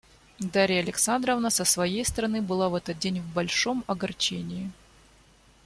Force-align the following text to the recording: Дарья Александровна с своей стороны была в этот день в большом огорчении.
Дарья 0.39 0.79
Александровна 0.79 1.51
с 1.51 1.63
своей 1.63 2.03
стороны 2.05 2.41
была 2.41 2.69
в 2.69 2.73
этот 2.73 2.97
день 2.97 3.21
в 3.21 3.31
большом 3.35 3.83
огорчении. 3.85 4.71